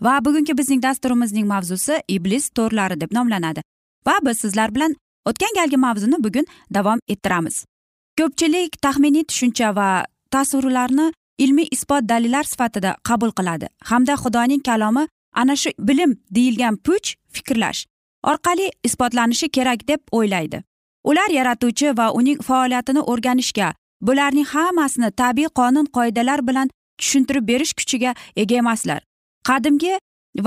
Va 0.00 0.24
bugungi 0.24 0.58
bizning 0.58 0.82
dasturimizning 0.82 1.46
mavzusi 1.46 2.02
iblis 2.08 2.50
to'rlari 2.50 3.00
deb 3.00 3.12
nomlanadi. 3.12 3.60
Va 4.06 4.18
biz 4.22 4.38
sizlar 4.38 4.74
bilan 4.74 4.94
o'tgan 5.26 5.54
galgi 5.58 5.76
mavzuni 5.76 6.24
bugun 6.24 6.46
davom 6.74 6.98
ettiramiz. 7.08 7.64
Ko'pchilik 8.18 8.80
taxminiy 8.82 9.24
tushuncha 9.24 9.74
va 9.76 10.04
tasvirlarni 10.30 11.12
ilmiy 11.38 11.68
isbot 11.70 12.08
dalillar 12.08 12.44
sifatida 12.44 12.96
qabul 13.08 13.32
qiladi 13.38 13.68
hamda 13.90 14.14
xudoning 14.22 14.62
kalomi 14.68 15.06
ana 15.32 15.56
shu 15.56 15.70
bilim 15.88 16.16
deyilgan 16.30 16.76
puch 16.76 17.14
fikrlash 17.34 17.84
orqali 18.22 18.70
isbotlanishi 18.84 19.48
kerak 19.48 19.88
deb 19.88 20.00
o'ylaydi. 20.12 20.62
Ular 21.04 21.30
yaratuvchi 21.30 21.96
va 21.98 22.10
uning 22.12 22.42
faoliyatini 22.48 23.02
o'rganishga 23.12 23.68
bularning 24.00 24.48
hammasini 24.54 25.10
tabiiy 25.10 25.50
qonun 25.58 25.86
qoidalar 25.96 26.40
bilan 26.48 26.70
tushuntirib 26.98 27.48
berish 27.50 27.72
kuchiga 27.78 28.14
ega 28.36 28.56
emaslar. 28.62 29.00
Qadimgi 29.48 29.94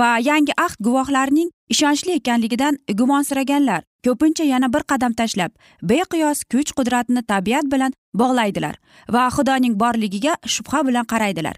va 0.00 0.10
yangi 0.30 0.52
ahd 0.64 0.78
guvohlarining 0.86 1.50
ishonchli 1.74 2.12
ekanligidan 2.20 2.78
gumonsiraganlar 2.98 3.82
ko'pincha 4.06 4.44
yana 4.44 4.68
bir 4.74 4.82
qadam 4.92 5.12
tashlab 5.20 5.52
beqiyos 5.90 6.44
kuch 6.52 6.70
qudratni 6.78 7.22
tabiat 7.32 7.66
bilan 7.72 7.92
bog'laydilar 8.20 8.74
va 9.14 9.24
xudoning 9.36 9.74
borligiga 9.82 10.36
shubha 10.54 10.86
bilan 10.88 11.04
qaraydilar. 11.12 11.56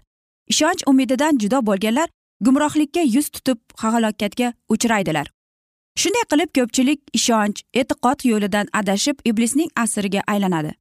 Ishonch 0.53 0.81
umididan 0.91 1.37
judo 1.43 1.59
bo'lganlar 1.69 2.09
gumrohlikka 2.45 3.01
yuz 3.15 3.29
tutib 3.35 3.59
halokatga 3.81 4.53
uchraydilar. 4.73 5.27
Shunday 6.01 6.25
qilib 6.31 6.49
ko'pchilik 6.57 6.99
ishonch 7.19 7.63
e'tiqod 7.79 8.19
yo'lidan 8.31 8.67
adashib 8.79 9.17
iblisning 9.29 9.69
asiriga 9.83 10.21
aylanadi. 10.33 10.71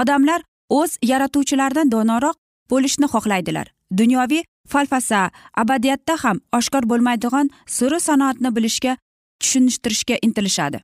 Odamlar 0.00 0.40
o'z 0.68 0.98
yaratuvchilaridan 1.10 1.90
donoroq 1.94 2.36
bo'lishni 2.70 3.06
xohlaydilar. 3.14 3.66
Dunyoviy 4.00 4.42
falsafa 4.72 5.30
abadiyatda 5.62 6.14
ham 6.24 6.40
oshkor 6.58 6.84
bo'lmaydigan 6.90 7.50
siri 7.76 8.00
sanoatni 8.08 8.50
bilishga 8.56 8.96
tushunishtirishga 9.40 10.16
intilishadi. 10.26 10.78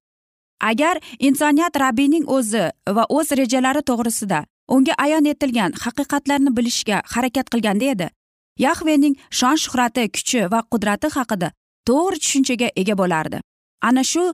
Agar 0.71 0.97
insoniyat 1.19 1.77
rabbiyning 1.85 2.25
o'zi 2.37 2.65
va 2.97 3.05
o'z 3.09 3.33
rejalari 3.41 3.83
to'g'risida 3.91 4.45
unga 4.69 4.95
ayon 5.05 5.25
etilgan 5.33 5.73
haqiqatlarni 5.85 6.57
bilishga 6.57 7.03
harakat 7.15 7.51
qilganda 7.53 7.91
edi 7.95 8.09
yahvening 8.59 9.17
shon 9.31 9.57
shuhrati 9.65 10.05
kuchi 10.17 10.41
va 10.53 10.61
qudrati 10.73 11.09
haqida 11.17 11.51
to'g'ri 11.89 12.19
tushunchaga 12.23 12.69
ega 12.83 12.95
bo'lardi. 13.01 13.41
Ana 13.89 14.05
shu 14.13 14.25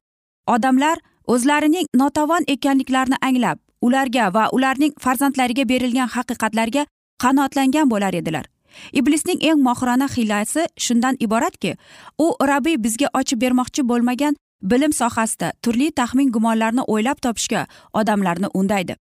odamlar 0.55 0.97
o'zlarining 1.35 1.87
notavon 2.03 2.45
ekanliklarini 2.55 3.19
anglab 3.29 3.59
ularga 3.87 4.31
va 4.37 4.45
ularning 4.57 4.93
farzandlariga 5.05 5.65
berilgan 5.73 6.09
haqiqatlarga 6.17 6.87
qanoatlangan 7.25 7.91
bo'lar 7.93 8.15
edilar. 8.21 8.45
Iblisning 8.93 9.41
eng 9.49 9.61
mohirona 9.67 10.09
hiylasi 10.17 10.67
shundan 10.85 11.17
iboratki 11.21 11.77
u 12.25 12.27
rabbiy 12.51 12.77
bizga 12.85 13.09
ochib 13.21 13.41
bermoqchi 13.43 13.83
bo'lmagan 13.91 14.35
bilim 14.63 14.93
sohasida 14.93 15.53
turli 15.63 15.91
taxmin 15.91 16.33
gumonlarni 16.33 16.83
o'ylab 16.87 17.19
topishga 17.25 17.67
odamlarni 17.93 18.49
undaydi. 18.55 18.97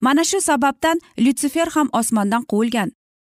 Mana 0.00 0.24
shu 0.24 0.40
sababdan 0.40 1.00
lyutsifer 1.18 1.68
ham 1.74 1.88
osmondan 1.92 2.42
quvilgan. 2.50 2.92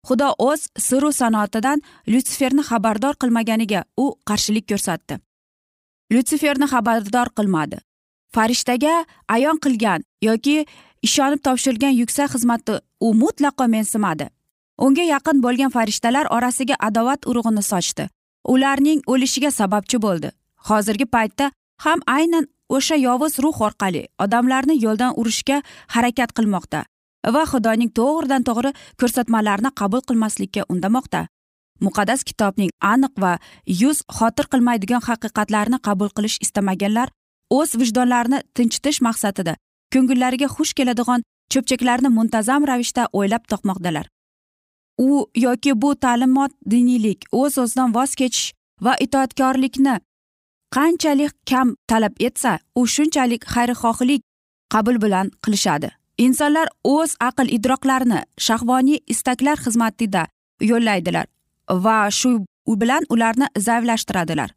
Xudo 0.08 0.30
o'z 0.40 0.62
siru 0.80 1.12
sanoatidan 1.12 1.82
lyutsiferni 2.08 2.64
xabardor 2.70 3.16
qilmaganiga 3.22 3.84
u 3.98 4.06
qarshilik 4.30 4.66
ko'rsatdi. 4.72 5.20
Lyutsiferni 6.14 6.68
xabardor 6.74 7.28
qilmadi. 7.38 7.78
Farishtaga 8.36 9.06
ayon 9.36 9.58
qilgan 9.64 10.04
yoki 10.28 10.66
ishonib 11.08 11.44
topshirilgan 11.46 11.94
yuksak 12.02 12.32
xizmatni 12.36 12.80
u 13.06 13.14
mutlaqo 13.24 13.68
mensimadi. 13.76 14.28
Unga 14.78 15.04
yaqin 15.04 15.42
bo'lgan 15.44 15.72
farishtalar 15.76 16.26
orasiga 16.36 16.76
adovat 16.80 17.28
urug'ini 17.30 17.64
sochdi. 17.72 18.08
Ularning 18.54 19.02
o'lishiga 19.08 19.52
sababchi 19.52 20.02
bo'ldi. 20.06 20.32
Hozirgi 20.70 21.06
paytda 21.06 21.52
ham 21.86 22.00
aynan 22.08 22.48
o'sha 22.70 22.96
yovuz 22.96 23.40
ruh 23.44 23.62
orqali 23.68 24.08
odamlarni 24.26 24.76
yo'ldan 24.86 25.14
urishga 25.20 25.62
harakat 25.96 26.30
qilmoqda 26.38 26.84
va 27.36 27.44
xudoning 27.52 27.92
to'g'ridan 28.00 28.44
to'g'ri 28.50 28.72
ko'rsatmalarini 29.00 29.72
qabul 29.80 30.02
qilmaslikka 30.10 30.62
undamoqda. 30.74 31.22
Muqaddas 31.86 32.24
kitobning 32.30 32.72
aniq 32.94 33.14
va 33.24 33.34
yuz 33.82 33.98
xotir 34.18 34.46
qilmaydigan 34.54 35.02
haqiqatlarni 35.10 35.78
qabul 35.88 36.10
qilish 36.18 36.38
istamaganlar 36.46 37.08
o'z 37.58 37.76
vijdonlarini 37.82 38.40
tinchitish 38.58 39.00
maqsadida 39.08 39.54
ko'ngillariga 39.94 40.48
xush 40.56 40.74
keladigan 40.80 41.26
cho'pchaklarni 41.54 42.10
muntazam 42.18 42.68
ravishda 42.70 43.04
o'ylab 43.20 43.44
topmoqdalar 43.52 44.06
u 44.98 45.26
yoki 45.36 45.82
bu 45.82 45.96
ta'limot 45.96 46.52
diniylik 46.70 47.26
o'z 47.32 47.58
o'zidan 47.58 47.96
voz 47.96 48.16
kechish 48.16 48.54
va 48.82 48.94
itoatkorlikni 49.06 49.96
qanchalik 50.76 51.34
kam 51.50 51.76
talab 51.88 52.16
etsa 52.28 52.60
u 52.76 52.88
shunchalik 52.88 53.44
xayrixohlik 53.54 54.22
qabul 54.74 54.98
bilan 55.04 55.32
qilishadi. 55.44 55.90
Insonlar 56.18 56.68
o'z 56.84 57.16
aql 57.30 57.48
idroqlarini 57.58 58.20
shahvoniy 58.46 59.00
istaklar 59.14 59.58
xizmatida 59.66 60.24
yo'llaydilar 60.72 61.26
va 61.86 61.98
shu 62.20 62.32
bilan 62.82 63.04
ularni 63.14 63.48
zaiflashtiradilar. 63.68 64.50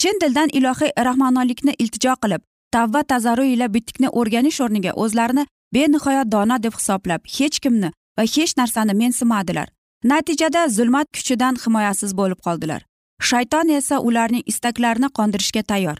Chin 0.00 0.20
dildan 0.22 0.48
ilohiy 0.58 0.92
rahmononlikni 1.08 1.72
iltijo 1.82 2.14
qilib 2.22 2.42
tavba 2.74 3.02
tazarru 3.12 3.44
ila 3.54 3.66
bitikni 3.74 4.08
o'rganish 4.20 4.60
o'rniga 4.64 4.92
o'zlarini 5.02 5.46
benihoya 5.74 6.22
dono 6.34 6.56
deb 6.62 6.74
hisoblab 6.78 7.22
hech 7.36 7.58
kimni 7.64 7.90
va 8.18 8.22
hech 8.34 8.52
narsani 8.60 8.94
mensimadilar 9.02 9.68
natijada 10.04 10.68
zulmat 10.68 11.08
kuchidan 11.12 11.56
himoyasiz 11.64 12.16
bo'lib 12.16 12.40
qoldilar. 12.46 12.84
Shayton 13.28 13.68
esa 13.68 14.00
ularning 14.00 14.42
istaklarini 14.46 15.08
qondirishga 15.18 15.62
tayyor. 15.62 15.98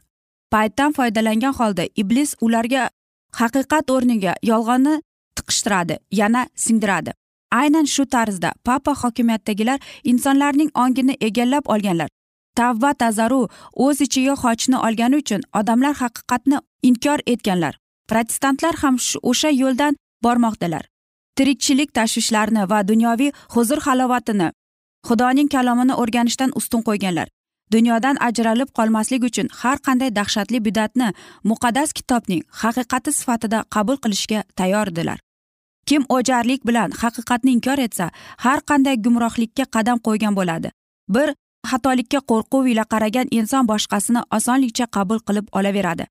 Paytdan 0.51 0.93
foydalangan 0.93 1.55
holda 1.59 1.85
iblis 1.97 2.35
ularga 2.41 2.91
haqiqat 3.41 3.91
o'rniga 3.95 4.35
yolg'onni 4.51 4.95
tiqishtiradi 5.37 5.97
yana 6.21 6.43
singdiradi 6.65 7.13
aynan 7.51 7.85
shu 7.85 8.07
tarzda 8.07 8.53
papa 8.65 8.95
hokimiyatidagilar 8.95 9.81
insonlarning 10.05 10.71
ongini 10.75 11.17
egallab 11.21 11.65
olganlar. 11.67 12.09
Tavba 12.57 12.95
tazaru 12.95 13.49
o'z 13.75 14.01
ichiga 14.07 14.35
xochni 14.43 14.77
olgani 14.87 15.17
uchun 15.23 15.43
odamlar 15.61 15.95
haqiqatni 16.03 16.59
inkor 16.83 17.19
etganlar. 17.27 17.75
Protestantlar 18.09 18.75
ham 18.83 18.97
o'sha 19.23 19.51
yo'ldan 19.63 19.97
bormoqdalar. 20.25 20.85
Tirikchilik 21.39 21.91
tashvishlarini 21.99 22.65
va 22.71 22.79
dunyoviy 22.91 23.31
huzur 23.55 23.81
halovatini 23.87 24.49
xudoning 25.09 25.49
kalomini 25.55 25.95
o'rganishdan 26.03 26.51
ustun 26.59 26.83
qo'yganlar. 26.89 27.29
Dunyodan 27.73 28.17
ajralib 28.29 28.71
qolmaslik 28.79 29.23
uchun 29.29 29.49
har 29.61 29.79
qanday 29.87 30.11
dahshatli 30.19 30.59
bidatni 30.67 31.09
muqaddas 31.51 31.93
kitobning 31.99 32.43
haqiqati 32.63 33.13
sifatida 33.19 33.59
qabul 33.75 33.97
qilishga 34.05 34.41
tayyordilar. 34.59 35.19
Kim 35.89 36.03
o'jarlik 36.17 36.67
bilan 36.69 36.91
haqiqatni 37.03 37.51
inkor 37.57 37.79
etsa 37.87 38.11
har 38.45 38.61
qanday 38.71 38.97
gumrohlikka 39.05 39.65
qadam 39.75 39.99
qo'ygan 40.07 40.35
bo'ladi. 40.39 40.69
Bir 41.15 41.29
xatolikka 41.71 42.21
qo'rquv 42.31 42.65
ila 42.73 42.85
qaragan 42.93 43.27
inson 43.39 43.65
boshqasini 43.73 44.21
osonlikcha 44.37 44.87
qabul 44.97 45.19
qilib 45.27 45.47
olaveradi. 45.59 46.05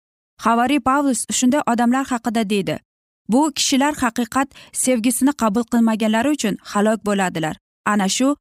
Havariy 0.45 0.79
pavlus 0.89 1.19
shunday 1.37 1.61
odamlar 1.71 2.05
haqida 2.11 2.49
deydi. 2.53 2.75
Bu 3.29 3.51
kishilar 3.57 3.93
haqiqat 4.03 4.49
sevgisini 4.73 5.33
qabul 5.41 5.63
qilmaganlari 5.71 6.29
uchun 6.29 6.57
halok 6.71 7.05
bo'ladilar. 7.05 7.55
Ana 7.85 8.07
shu 8.09 8.35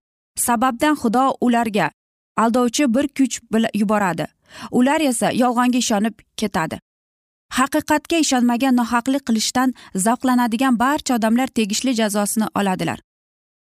sababdan 0.47 0.95
xudo 1.03 1.25
ularga 1.41 1.91
aldovchi 2.37 2.95
bir 2.95 3.09
kuch 3.09 3.41
yuboradi. 3.75 4.27
Ular 4.71 5.01
esa 5.01 5.31
yolg'onga 5.43 5.79
ishonib 5.79 6.15
ketadi. 6.37 6.79
Haqiqatga 7.59 8.17
ishonmagan 8.25 8.77
nohaqlik 8.77 9.27
qilishdan 9.29 9.75
zavqlanadigan 9.95 10.79
barcha 10.79 11.15
odamlar 11.15 11.47
tegishli 11.47 11.95
jazosini 12.01 12.47
oladilar. 12.55 12.99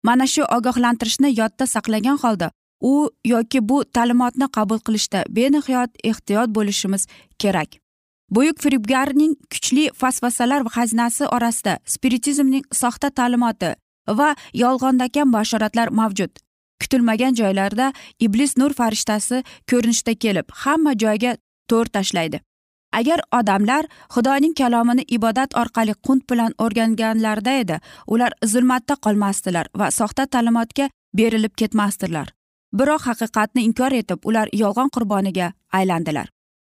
Mana 0.04 0.28
shu 0.28 0.44
ogohlantirishni 0.58 1.30
yodda 1.40 1.66
saqlagan 1.76 2.18
holda 2.24 2.52
u 2.82 3.10
yoki 3.26 3.70
bu 3.70 3.78
ta'limotni 3.96 4.48
qabul 4.58 4.80
qilishda 4.86 5.20
benihoyat 5.30 5.92
ehtiyot 6.04 6.50
bo'lishimiz 6.56 7.08
kerak. 7.40 7.83
Buyuk 8.36 8.62
firibgarning 8.64 9.36
kuchli 9.52 9.90
vasvasalar 10.02 10.64
xazinasi 10.76 11.28
orasida 11.36 11.78
spiritizmning 11.86 12.66
soxta 12.82 13.10
ta'limoti 13.20 13.74
va 14.20 14.30
yolg'ondakam 14.54 15.34
bashoratlar 15.34 15.92
mavjud. 16.00 16.32
Kutilmagan 16.82 17.38
joylarda 17.40 17.92
iblis 18.20 18.58
nur 18.58 18.74
farishtasi 18.80 19.44
ko'rinishda 19.70 20.16
kelib 20.24 20.48
hamma 20.64 20.94
joyga 21.04 21.38
to'r 21.70 21.92
tashlaydi. 21.96 22.42
Agar 23.00 23.20
odamlar 23.40 23.86
xudoning 24.16 24.54
kalomini 24.60 25.06
ibodat 25.18 25.56
orqali 25.62 25.94
qunt 26.06 26.24
bilan 26.32 26.54
o'rganganlarida 26.66 27.54
edi 27.64 27.78
ular 28.08 28.32
zulmatda 28.54 28.96
qolmasdilar 29.06 29.70
va 29.80 29.92
soxta 30.00 30.26
ta'limotga 30.34 30.90
berilib 31.20 31.54
ketmasdilar 31.62 32.34
biroq 32.80 33.06
haqiqatni 33.10 33.62
inkor 33.70 33.94
etib 34.02 34.26
ular 34.30 34.50
yolg'on 34.62 34.90
qurboniga 34.96 35.52
aylandilar. 35.80 36.28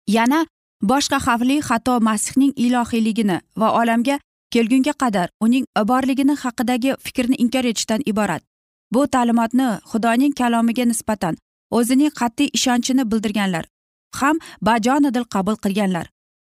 Yana 0.07 0.45
boshqa 0.81 1.19
xavfli 1.25 1.61
xato 1.61 1.99
masihning 1.99 2.53
ilohiyligini 2.55 3.37
va 3.59 3.69
olamga 3.81 4.19
kelgunga 4.53 4.93
qadar 5.01 5.27
uning 5.45 5.65
borligini 5.91 6.35
haqidagi 6.43 6.91
fikrni 7.05 7.35
inkor 7.35 7.65
etishdan 7.71 8.01
iborat. 8.05 8.41
Bu 8.93 9.07
ta'limotni 9.07 9.67
xudoning 9.91 10.33
kalomiga 10.39 10.85
nisbatan 10.85 11.35
o'zining 11.77 12.11
qat'iy 12.19 12.49
ishonchini 12.57 13.03
bildirganlar 13.11 13.65
ham 14.19 14.37
bajonidil 14.61 15.25
qabul 15.33 15.57
qilganlar. 15.63 16.05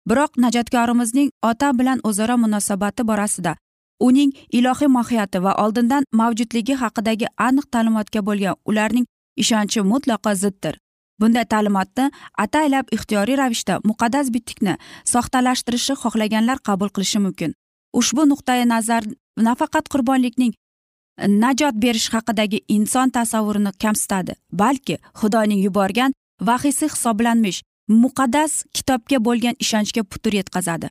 Biroq 0.10 0.32
najotkorimizning 0.44 1.30
ota 1.50 1.70
bilan 1.80 2.00
o'zaro 2.04 2.38
munosabati 2.38 3.04
borasida 3.10 3.56
uning 4.00 4.32
ilohiy 4.58 4.88
mohiyati 4.98 5.44
va 5.46 5.54
oldindan 5.64 6.04
mavjudligi 6.20 6.76
haqidagi 6.82 7.28
aniq 7.48 7.66
ta'limotga 7.74 8.22
bo'lgan 8.28 8.56
ularning 8.70 9.06
ishonchi 9.44 9.80
mutlaqo 9.92 10.34
ziddir. 10.44 10.80
Bunday 11.20 11.46
ta'limotni 11.54 12.06
ataylab 12.44 12.86
ixtiyoriy 12.96 13.38
ravishda 13.42 13.80
muqaddas 13.90 14.28
bitikni 14.36 14.74
soxtalashtirishni 15.14 15.96
xohlaganlar 16.04 16.58
qabul 16.68 16.90
qilishi 16.96 17.20
mumkin. 17.26 17.52
Ushbu 18.00 18.22
nuqtai 18.32 18.66
nazar 18.74 19.04
nafaqat 19.48 19.86
qurbonlikning 19.94 20.54
najot 21.28 21.76
berish 21.84 22.10
haqidagi 22.14 22.60
inson 22.68 23.10
tasavvurini 23.10 23.72
kamsitadi 23.84 24.34
balki 24.62 24.96
xudoning 25.20 25.62
yuborgan 25.66 26.12
vahiysi 26.42 26.86
hisoblanmish 26.94 27.60
muqaddas 28.04 28.64
kitobga 28.74 29.18
bo'lgan 29.28 29.56
ishonchga 29.64 30.04
putur 30.04 30.34
yetkazadi. 30.40 30.88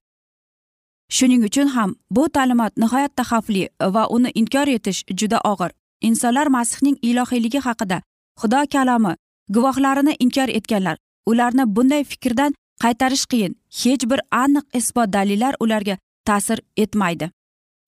Shuning 1.17 1.43
uchun 1.49 1.69
ham 1.77 1.95
bu 2.11 2.29
ta'limot 2.29 2.73
nihoyatda 2.77 3.23
xavfli 3.31 3.69
va 3.95 4.07
uni 4.17 4.31
inkor 4.41 4.69
etish 4.69 5.05
juda 5.21 5.39
og'ir. 5.53 5.71
Insonlar 6.09 6.47
masihning 6.47 6.97
ilohiyligi 7.03 7.61
haqida 7.67 8.03
xudo 8.41 8.61
kalomi 8.73 9.13
guvohlarini 9.49 10.17
inkor 10.19 10.49
etganlar. 10.49 10.97
Ularni 11.27 11.65
bunday 11.77 12.05
fikrdan 12.05 12.55
qaytarish 12.83 13.27
qiyin. 13.33 13.57
Hech 13.83 14.05
bir 14.11 14.21
aniq 14.31 14.65
isbot 14.75 15.13
dalillar 15.13 15.55
ularga 15.61 15.99
ta'sir 16.25 16.61
etmaydi. 16.77 17.31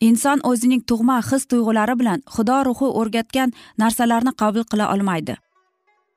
Inson 0.01 0.41
o'zining 0.51 0.83
tug'ma 0.91 1.21
his 1.31 1.45
tuyg'ulari 1.51 1.95
bilan 2.01 2.23
xudo 2.35 2.59
ruhi 2.69 2.89
o'rgatgan 3.01 3.53
narsalarni 3.79 4.33
qabul 4.43 4.65
qila 4.73 4.93
olmaydi. 4.95 5.37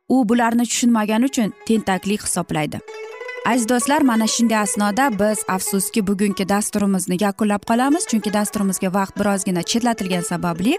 U 0.10 0.30
bularni 0.30 0.66
tushunmagani 0.72 1.26
uchun 1.32 1.50
tentaklik 1.68 2.22
hisoblaydi. 2.28 2.80
Aziz 3.52 3.70
do'stlar 3.70 4.02
mana 4.02 4.28
shunday 4.28 4.58
asnoda 4.58 5.06
biz 5.20 5.40
afsuski 5.56 6.08
bugungi 6.08 6.50
dasturimizni 6.50 7.18
yakunlab 7.26 7.64
qolamiz 7.70 8.04
chunki 8.12 8.34
dasturimizga 8.34 8.94
vaqt 8.98 9.20
birozgina 9.20 9.64
chetlatilgani 9.72 10.24
sababli 10.32 10.78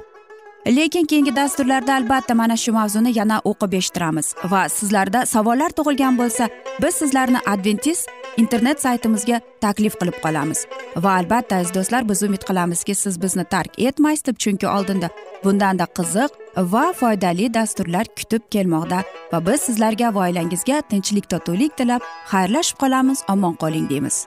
lekin 0.67 1.05
keyingi 1.05 1.37
dasturlarda 1.37 1.95
albatta 1.95 2.35
mana 2.35 2.57
shu 2.57 2.73
mavzuni 2.73 3.19
yana 3.19 3.41
o'qib 3.45 3.73
eshittiramiz. 3.79 4.35
Va 4.53 4.69
sizlarda 4.69 5.27
savollar 5.27 5.71
tug'ilgan 5.79 6.19
bo'lsa 6.19 6.49
biz 6.83 6.95
sizlarni 6.95 7.39
adventis 7.47 8.07
internet 8.37 8.81
saytimizga 8.81 9.41
taklif 9.61 9.95
qilib 10.01 10.19
qolamiz. 10.25 10.67
Va 10.97 11.13
albatta 11.21 11.57
aziz 11.57 11.75
do'stlar 11.75 12.09
biz 12.09 12.23
umid 12.23 12.43
qilamizki 12.49 12.95
siz 12.95 13.23
bizni 13.23 13.45
tark 13.45 13.79
etmaysiz 13.79 14.27
deb 14.27 14.37
chunki 14.39 14.69
oldinda 14.69 15.09
bundanda 15.45 15.87
qiziq 15.99 16.31
va 16.73 16.93
foydali 17.01 17.55
dasturlar 17.55 18.07
kutib 18.19 18.43
kelmoqda. 18.51 19.03
Va 19.33 19.47
biz 19.47 19.61
sizlarga 19.61 20.15
va 20.15 20.29
oilangizga 20.29 20.81
tinchlik 20.91 21.31
totuvlik 21.31 21.77
tilab 21.77 22.03
xayrlashib 22.33 22.79
qolamiz 22.83 23.19
omon 23.29 23.55
qoling 23.55 23.91
deymiz. 23.91 24.27